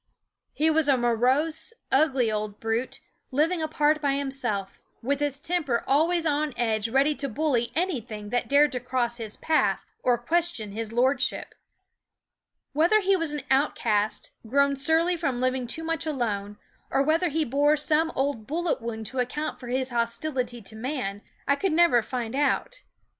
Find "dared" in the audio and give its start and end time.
8.49-8.71